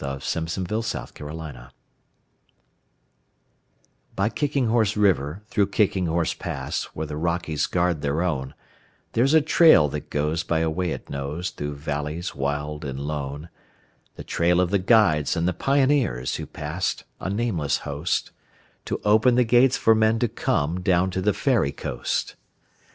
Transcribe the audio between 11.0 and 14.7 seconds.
knows Through valleys wild and lone,— The trail